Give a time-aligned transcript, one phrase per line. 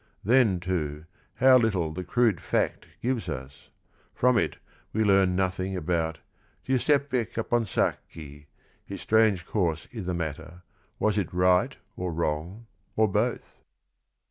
[0.23, 1.05] Then, too,
[1.35, 3.69] how little the "crude fact" gives us!
[4.15, 4.57] From it
[4.93, 6.17] we learn nothing about
[6.63, 8.47] "Giuseppe Caponsacchi;—
[8.91, 10.63] his strange course I' the matter,
[10.97, 13.53] was it right or wrong or both?